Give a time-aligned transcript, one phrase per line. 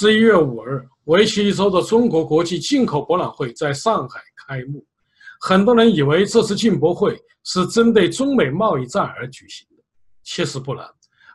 [0.00, 4.86] 十一月五日，为期一周的中国国际进口博览会在上海开幕。
[5.40, 9.82] 很多人以为这次进博会是针对中美贸易战而举行的，
[10.22, 10.86] 其实不然。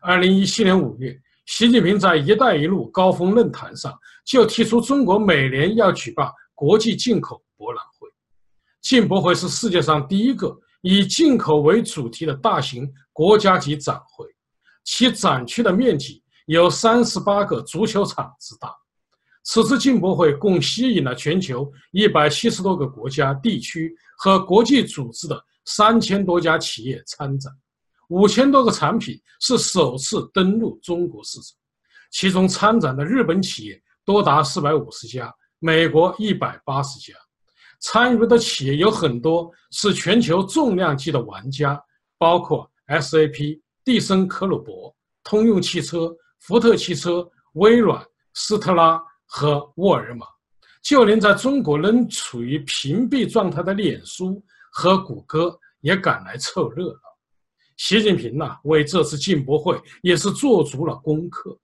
[0.01, 1.13] 二零一七年五月，
[1.45, 8.07] 习近平在“一带一路”高峰论坛上就提出，中国每年要举办国际进口博览会。
[8.81, 14.25] 进博会是世界上第一个以进口为主题的大型国家级展会，
[14.85, 16.22] 其展区的面积。
[16.45, 18.73] 有三十八个足球场之大。
[19.45, 27.51] 此次进博会共吸引了全球一百七十多个国家、地区和国际组织的三千多家企业参展，
[28.07, 31.57] 五千多个产品是首次登陆中国市场。
[32.09, 37.13] 其中参展的日本企业多达四百五十家，美国一百八十家。
[37.81, 41.77] 参与的企业有很多是全球重量级的玩家，
[42.17, 46.15] 包括 SAP、蒂森克虏伯、通用汽车。
[46.45, 50.25] 福特汽车、微软、斯特拉和沃尔玛，
[50.81, 56.99] 就连在中国仍处于屏蔽状态的脸书和谷歌也赶来凑热闹。
[57.77, 61.57] 习近平呢，为这次进博会也是做足了功课，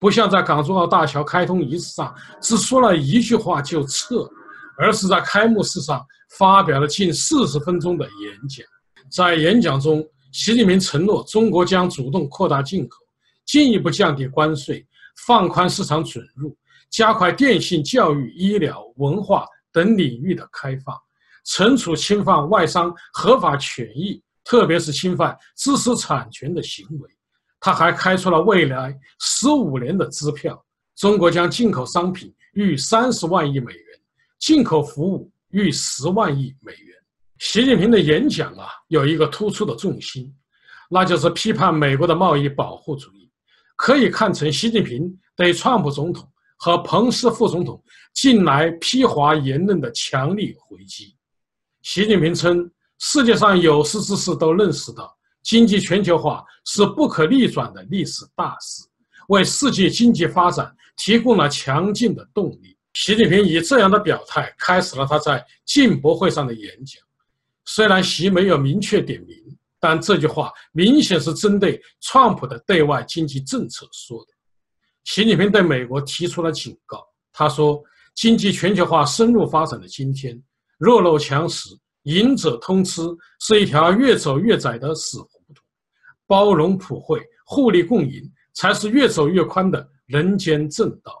[0.00, 4.28] 不像在港珠澳大桥开通仪式上只说了一句话就撤，
[4.76, 6.04] 而是在开幕式上
[6.36, 8.66] 发表了近四十分钟的演讲。
[9.08, 13.03] 在演讲中，习近平承诺中国将主动扩大进口。
[13.44, 14.86] 进一步降低关税，
[15.26, 16.56] 放宽市场准入，
[16.90, 20.96] 加快电信、教育、医疗、文化等领域的开放，
[21.46, 27.10] 惩处侵犯外商合法权益，特别是侵犯知识产权的行为。
[27.60, 30.62] 他还开出了未来十五年的支票：
[30.96, 34.00] 中国将进口商品逾三十万亿美元，
[34.38, 36.94] 进口服务逾十万亿美元。
[37.38, 40.30] 习近平的演讲啊，有一个突出的重心，
[40.90, 43.23] 那就是批判美国的贸易保护主义。
[43.76, 47.82] 可以看成习近平对川普总统和彭斯副总统
[48.14, 51.14] 近来批华言论的强力回击。
[51.82, 58.84] 习近平称，世界上有识之士都认识到，经济全球化是不可逆转的历史大势，
[59.28, 62.76] 为世界经济发展提供了强劲的动力。
[62.94, 67.02] 习近平以这样的表态开始了他在进博会上的演讲，
[67.64, 69.36] 虽然习没有明确点名。
[69.86, 74.32] 但这句话明显是针对川普的对外经济政策说的。
[75.04, 77.78] 习近平对美国提出了警告，他说
[78.16, 80.42] ：“经济全球化深入发展的今天，
[80.78, 81.68] 弱肉强食、
[82.04, 83.02] 赢者通吃
[83.40, 85.62] 是一条越走越窄的死胡同，
[86.26, 88.22] 包容普惠、互利共赢
[88.54, 91.12] 才是越走越宽的人间正道。”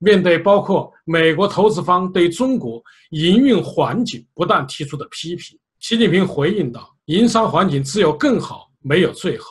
[0.00, 6.96] 面对包括美国投资方对中国营运环境不断提出的批评，习近平回应道。
[7.10, 9.46] 营商环境只有更好，没有最好。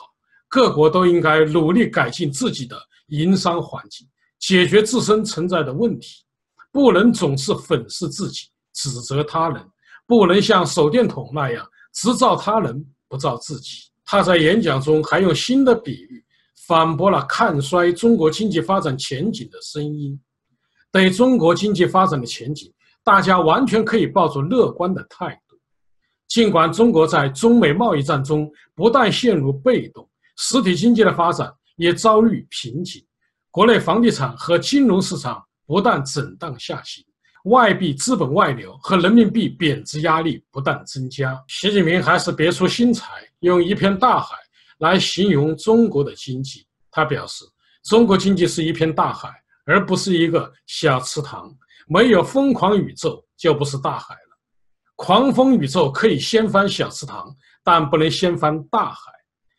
[0.48, 2.74] 各国都应该努力改进自己的
[3.08, 6.24] 营商环境，解决自身存在的问题，
[6.72, 9.62] 不能总是粉饰自己，指责他人，
[10.06, 11.62] 不能像手电筒那样
[11.92, 13.90] 只照他人，不照自己。
[14.06, 16.24] 他在演讲中还用新的比喻
[16.66, 20.18] 反驳了看衰中国经济发展前景的声音。
[20.90, 22.72] 对中国经济发展的前景，
[23.04, 25.49] 大家完全可以抱着乐观的态度。
[26.30, 33.04] 尽管中国在中美贸易战中不但陷入被动，实体经济的发展也遭遇瓶颈，
[33.50, 37.04] 国内房地产和金融市场不断震荡下行，
[37.46, 41.36] 外币资本外流和人民币贬值压力不断增加。
[41.48, 43.08] 习近平还是别出心裁，
[43.40, 44.36] 用一片大海
[44.78, 46.64] 来形容中国的经济。
[46.92, 47.44] 他表示，
[47.82, 49.28] 中国经济是一片大海，
[49.64, 51.52] 而不是一个小池塘，
[51.88, 54.29] 没有疯狂宇宙就不是大海了。
[55.02, 57.34] 狂风宇宙可以掀翻小池塘，
[57.64, 59.10] 但不能掀翻大海。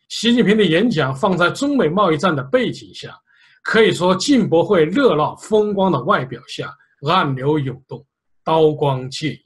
[0.07, 3.18] 习近平的演讲放在中美贸易战的背景下，
[3.63, 6.72] 可以说进博会热闹风光的外表下，
[7.09, 8.05] 暗流涌动，
[8.43, 9.41] 刀光剑影。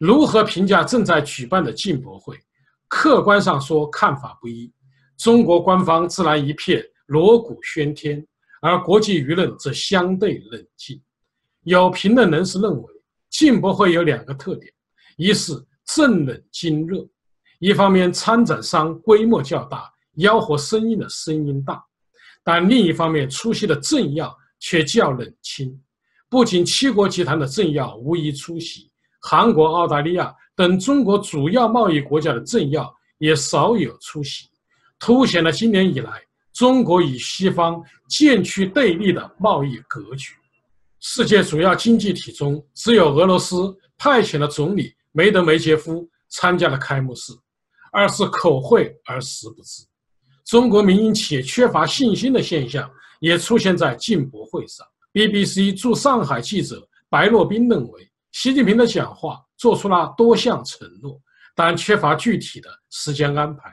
[0.00, 2.40] 如何评价正在举办的进博会？
[2.88, 4.72] 客观上说，看法不一。
[5.18, 8.26] 中国官方自然一片锣鼓喧天，
[8.62, 10.98] 而国际舆论则相对冷静。
[11.64, 12.84] 有评论人士认为，
[13.28, 14.72] 进博会有两个特点。
[15.16, 15.52] 一是
[15.86, 17.06] 政冷经热，
[17.58, 21.82] 一方面参展商规模较大，吆喝声音的声音大，
[22.42, 25.80] 但另一方面出席的政要却较冷清。
[26.28, 28.90] 不仅七国集团的政要无一出席，
[29.20, 34.48] 韩国、澳大利亚等中国主要贸易国家的政要也少有出席，
[34.98, 36.20] 凸显了今年以来
[36.52, 40.34] 中国与西方渐趋对立的贸易格局。
[40.98, 44.92] 世界主要经济体中，只有俄罗斯派遣了总理。
[45.16, 47.32] 梅德梅杰夫参加了开幕式，
[47.92, 49.84] 二是口惠而实不至。
[50.44, 52.90] 中国民营企业缺乏信心的现象
[53.20, 54.84] 也出现在进博会上。
[55.12, 61.16] BBC 驻上海记者白洛宾认为，习近平的讲话做出了多项承诺，
[61.54, 63.72] 但缺乏具体的时间安排。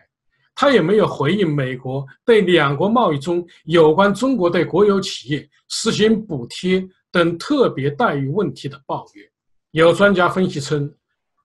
[0.54, 9.26] 他也没有回应美国对两国贸易中有关中国对国有企业实行补贴等特别待遇问题的抱怨。
[9.72, 10.94] 有专家分析称，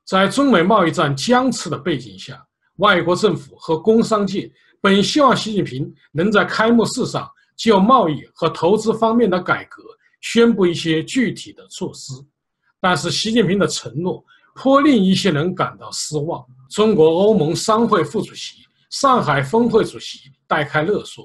[0.06, 2.40] 在中美贸易战僵持的背景下，
[2.76, 4.48] 外国政府和工商界
[4.80, 9.82] 本希望习近平能在开幕式上就贸易和投资方面的改革
[10.20, 12.12] 宣布一些具体的措施，
[12.80, 14.24] 但是习近平的承诺
[14.54, 16.44] 颇令一些人感到失望。
[16.70, 18.64] 中国欧盟商会副主席。
[18.88, 21.24] 上海峰会主席戴开乐说：“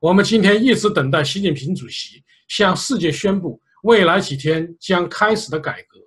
[0.00, 5.97] 我们今天一直等待习近平主席向世界宣布未来几天将开始的改革，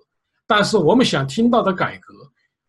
[0.54, 2.12] 但是我们想听到的改革，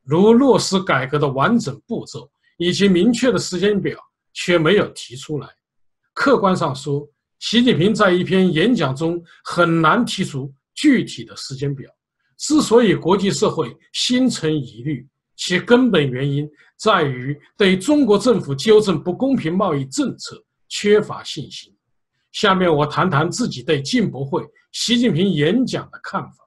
[0.06, 4.00] 如落实改革的完整步骤以及明确的时间表，
[4.32, 5.50] 却没有提出来。
[6.14, 7.06] 客观上说，
[7.40, 11.92] 习近平在一篇演讲中很难提出具体的时间表。
[12.38, 21.76] 之所以国际社会心存疑虑。”其根本原因在于对中国政府纠正不公平贸易政策缺乏信心。
[22.32, 24.42] 下面我谈谈自己对进博会
[24.72, 26.38] 习近平演讲的看法。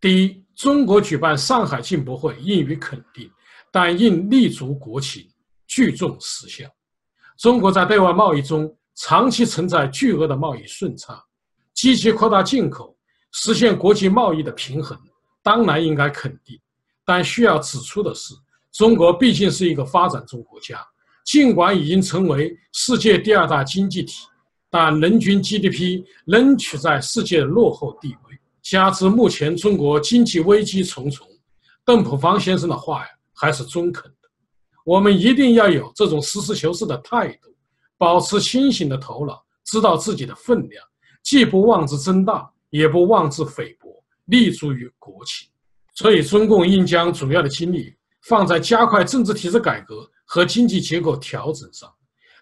[0.00, 3.30] 第一，中国举办上海进博会应予肯定，
[3.72, 5.26] 但应立足国情，
[5.66, 6.68] 聚众实效。
[7.38, 11.18] 中国在对外贸易中长期存在巨额的贸易顺差，
[11.72, 12.94] 积极扩大进口，
[13.32, 14.98] 实现国际贸易的平衡，
[15.42, 16.60] 当然应该肯定。
[17.06, 18.34] 但需要指出的是，
[18.70, 20.86] 中国毕竟是一个发展中国家，
[21.24, 24.26] 尽管已经成为世界第二大经济体，
[24.68, 28.39] 但人均 GDP 仍处在世界落后地位。
[28.70, 31.26] 加之目前中国经济危机重重，
[31.84, 34.30] 邓普方先生的话呀还是中肯的。
[34.84, 37.52] 我们一定要有这种实事求是的态度，
[37.98, 40.84] 保持清醒的头脑，知道自己的分量，
[41.24, 43.88] 既不妄自增大，也不妄自菲薄，
[44.26, 45.48] 立足于国情。
[45.96, 51.92] 所以，中共应将主要的精力放在加快政治体制改革和经济结构调整上，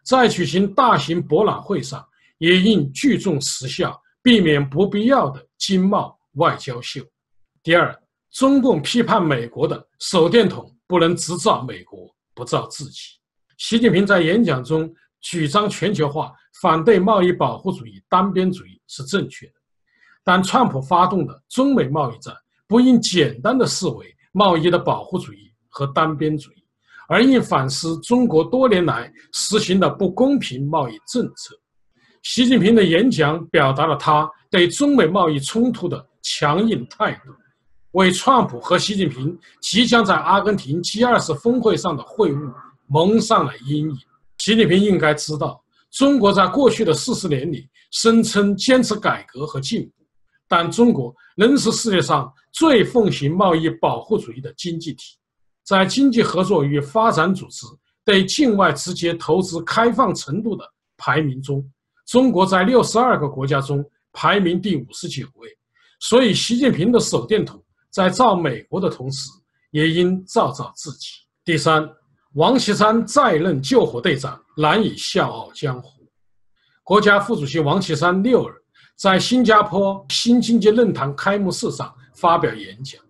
[0.04, 7.00] 在举行大型博览会上，也应聚众实效，避免不必要的经贸外交秀。
[7.62, 7.94] 第二，
[8.32, 13.00] 中共批判美国的手电筒不能只照美国，不照自己。
[13.58, 16.32] 习近平在演讲中主张全球化，
[16.62, 19.52] 反对贸易保护主义、单边主义是正确的，
[20.24, 22.34] 但川普发动的中美贸易战。
[22.68, 26.64] 不应简单的视为贸易的保护主义和单边主义，
[27.08, 31.58] 而应反思中国多年来实行的不公平贸易政策。
[32.22, 37.32] 习近平的演讲表达了他对中美贸易冲突的强硬态度，
[37.92, 42.52] 为川普和习近平即将在阿根廷 G20 峰会上的会晤
[42.86, 43.96] 蒙上了阴影。
[44.36, 49.92] 习近平应该知道，中国在过去的四十年里声称坚持改革和进步。
[50.46, 55.16] 但中国仍是世界上最奉行贸易保护主义的经济体，
[55.64, 57.66] 在经济合作与发展组织
[58.04, 60.64] 对境外直接投资开放程度的
[60.96, 61.62] 排名中，
[62.06, 65.57] 中国在六十二个国家中排名第五十九位。
[66.00, 69.30] 所以，习近平的手电筒在照美国的同时，
[69.70, 71.08] 也应照照自己。
[71.44, 71.88] 第三，
[72.34, 75.90] 王岐山再任救火队长，难以笑傲江湖。
[76.82, 78.54] 国家副主席王岐山六日。
[78.96, 83.00] 在新加坡新经济论坛开幕式上发表演讲，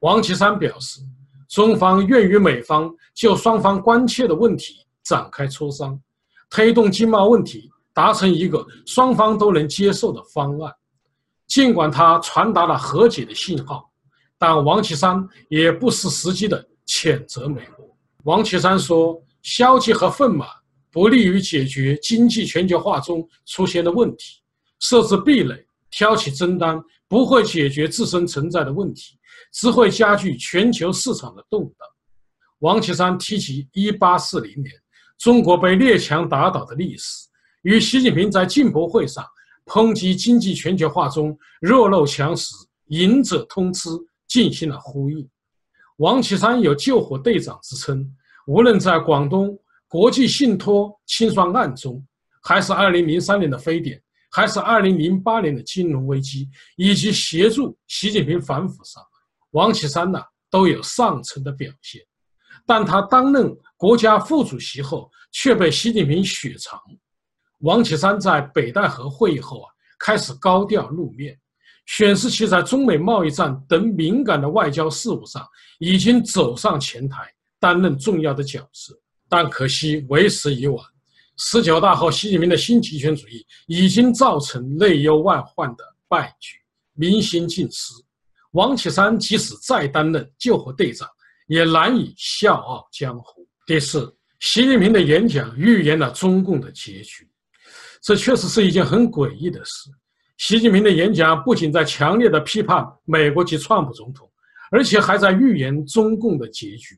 [0.00, 1.00] 王岐山表示，
[1.48, 5.96] 中方愿与美方就双方关切的问题展开磋商，
[6.50, 10.72] 推动经贸问题达成一个双方都能接受的方案。
[11.46, 13.90] 尽管他传达了和解的信号，
[14.38, 17.86] 但王岐山也不失时机地谴责美国。
[18.24, 20.48] 王岐山说：“消极和愤满
[20.90, 24.42] 不利于解决经济全球化中出现的问题。”
[24.80, 29.16] 设置壁垒、挑起争端，不会解决自身存在的问题，
[29.52, 31.88] 只会加剧全球市场的动荡。
[32.58, 34.72] 王岐山提及1840年
[35.18, 37.26] 中国被列强打倒的历史，
[37.62, 39.24] 与习近平在进博会上
[39.66, 42.54] 抨击经济全球化中弱肉强食、
[42.86, 43.90] 赢者通吃
[44.26, 45.28] 进行了呼应。
[45.98, 48.10] 王岐山有“救火队长”之称，
[48.46, 49.58] 无论在广东
[49.88, 52.04] 国际信托清算案中，
[52.42, 54.02] 还是2003年的非典。
[54.28, 56.46] 还是二零零八年的金融危机，
[56.76, 59.02] 以及协助习近平反腐上，
[59.52, 60.20] 王岐山呢
[60.50, 62.02] 都有上乘的表现。
[62.66, 66.78] 但他担任国家副主席后，却被习近平雪藏。
[67.60, 71.38] 王岐山在北戴河会议后啊，开始高调露面，
[71.86, 75.46] 显示其在中美贸易战等敏感的外交事务上
[75.78, 78.94] 已经走上前台，担任重要的角色。
[79.28, 80.84] 但可惜为时已晚。
[81.38, 86.56] 十九大后，习近平的新极权主义已经造成内忧外患的败局，
[86.94, 87.92] 民心尽失。
[88.52, 91.08] 王岐山即使再担任救火队长，
[91.46, 93.46] 也难以笑傲江湖。
[93.66, 97.28] 第四，习近平的演讲预言了中共的结局，
[98.06, 99.90] 这确实是一件很诡异的事。
[100.38, 104.30] 习近平的演讲不仅在强烈的批判美国及川普总统，
[104.70, 106.96] 而且还在预言中共的结局。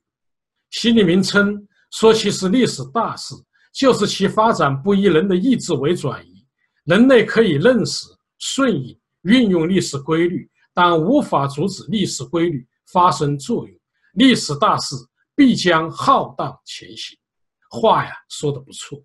[0.68, 3.34] 习近平称，说其是历史大事，
[3.72, 6.44] 就是其发展不以人的意志为转移。
[6.84, 8.06] 人类可以认识、
[8.38, 13.74] 顺应、运用历史规律，但无法阻止历史规律发生作用。
[14.12, 14.94] 历史大事
[15.34, 17.16] 必将浩荡前行。
[17.70, 19.02] 话呀，说的不错，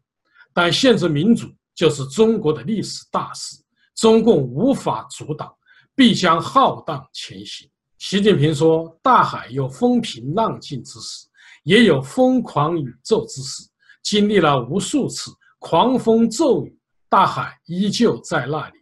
[0.53, 3.57] 但限制民主就是中国的历史大势。
[3.95, 5.53] 中共无法阻挡，
[5.95, 7.69] 必将浩荡前行。
[7.99, 11.27] 习近平说：“大海有风平浪静之时，
[11.63, 13.63] 也有疯狂宇宙之时。
[14.01, 16.77] 经历了无数次狂风骤雨，
[17.07, 18.75] 大海依旧在那里；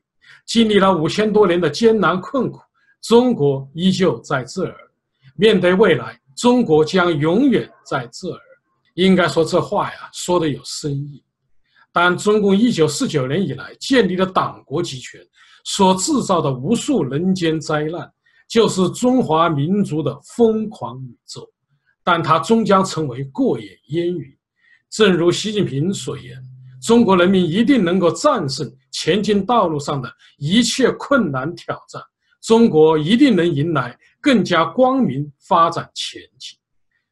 [0.48, 2.60] 经历了五千多年的艰难困苦，
[3.02, 4.76] 中国依旧在这儿。
[5.36, 8.40] 面对未来，中国将永远在这儿。”
[8.96, 11.24] 应该说，这话呀，说的有深意。
[11.94, 15.20] 但中共一九四九年以来建立的党国集权
[15.66, 18.10] 所制造的无数人间灾难，
[18.48, 21.48] 就是中华民族的疯狂宇宙。
[22.04, 24.26] 但它终将成为过眼烟云。
[24.90, 26.36] 正如习近平所言
[26.82, 32.02] ：“中国人民一定能够战胜前进道路上的一切困难挑战，
[32.42, 36.58] 中国一定能迎来更加光明发展前景。”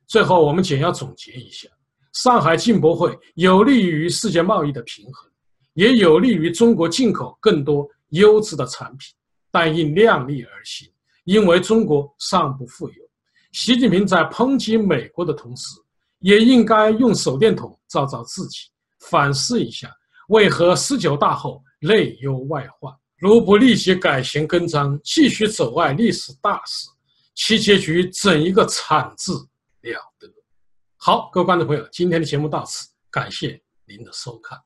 [0.07, 1.69] 最后，我们简要总结一下。
[2.13, 5.29] 上海进博会有利于世界贸易的平衡，
[5.73, 9.13] 也有利于中国进口更多优质的产品，
[9.51, 10.89] 但应量力而行，
[11.23, 12.95] 因为中国尚不富有。
[13.51, 15.75] 习近平在抨击美国的同时，
[16.19, 18.67] 也应该用手电筒照照自己，
[18.99, 19.89] 反思一下
[20.29, 22.93] 为何十九大后内忧外患。
[23.17, 26.87] 如不立即改弦更张，继续走外历史大事，
[27.35, 29.33] 其结局怎一个惨字
[29.81, 30.27] 了得！
[31.01, 34.59] 好，各位观众朋友，今天的节目到此，感谢您的收看。